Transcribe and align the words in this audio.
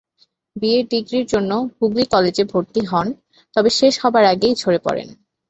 BA 0.55 0.79
ডিগ্রির 0.91 1.25
জন্য 1.25 1.51
হুগলি 1.75 2.03
কলেজে 2.13 2.43
ভর্তি 2.51 2.81
হন 2.91 3.07
তবে 3.55 3.69
শেষ 3.79 3.93
হবার 4.03 4.23
আগেই 4.33 4.53
ঝরে 4.61 4.79
পড়েন। 4.85 5.07